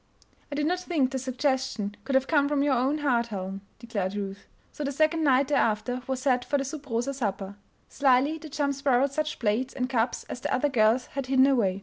[0.51, 4.15] "I did not think the suggestion could have come from your own heart, Helen," declared
[4.15, 4.47] Ruth.
[4.71, 7.55] So the second night thereafter was set for the "sub rosa supper."
[7.87, 11.79] Slily the chums borrowed such plates and cups as the other girls had hidden away.